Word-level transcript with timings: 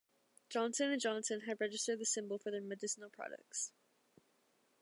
Johnson 0.49 0.89
and 0.91 0.99
Johnson 0.99 1.41
had 1.41 1.59
registered 1.61 1.99
the 1.99 2.07
symbol 2.07 2.39
for 2.39 2.49
their 2.49 2.59
medicinal 2.59 3.11
products. 3.11 3.71